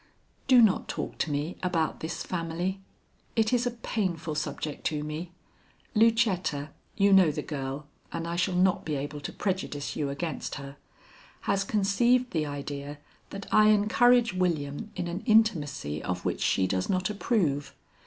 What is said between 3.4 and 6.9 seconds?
is a painful subject to me. Lucetta